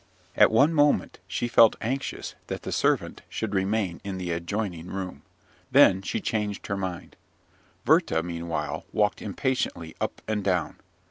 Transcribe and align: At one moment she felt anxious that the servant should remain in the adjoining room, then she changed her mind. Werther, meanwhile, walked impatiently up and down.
At 0.35 0.49
one 0.49 0.73
moment 0.73 1.19
she 1.27 1.47
felt 1.47 1.75
anxious 1.79 2.33
that 2.47 2.63
the 2.63 2.71
servant 2.71 3.21
should 3.29 3.53
remain 3.53 4.01
in 4.03 4.17
the 4.17 4.31
adjoining 4.31 4.87
room, 4.87 5.21
then 5.69 6.01
she 6.01 6.19
changed 6.19 6.65
her 6.65 6.75
mind. 6.77 7.15
Werther, 7.85 8.23
meanwhile, 8.23 8.83
walked 8.91 9.21
impatiently 9.21 9.93
up 10.01 10.19
and 10.27 10.43
down. 10.43 10.77